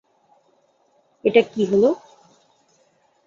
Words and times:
এটা 1.23 1.41
কী 1.51 1.61
হলো? 1.71 1.89